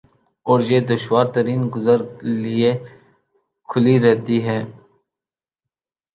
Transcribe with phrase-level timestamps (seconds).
[0.45, 1.99] اور یہ دشوار ترین گزر
[2.41, 2.71] لئے
[3.69, 4.59] کھلی رہتی ہے۔